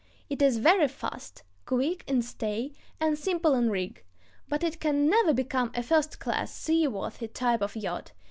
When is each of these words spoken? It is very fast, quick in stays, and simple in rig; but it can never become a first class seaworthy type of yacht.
It 0.31 0.41
is 0.41 0.57
very 0.57 0.87
fast, 0.87 1.43
quick 1.67 2.03
in 2.07 2.23
stays, 2.23 2.73
and 2.99 3.19
simple 3.19 3.53
in 3.53 3.69
rig; 3.69 4.03
but 4.49 4.63
it 4.63 4.79
can 4.79 5.07
never 5.07 5.31
become 5.31 5.69
a 5.75 5.83
first 5.83 6.19
class 6.19 6.51
seaworthy 6.51 7.27
type 7.27 7.61
of 7.61 7.75
yacht. 7.75 8.11